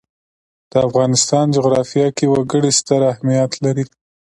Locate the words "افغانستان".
0.87-1.45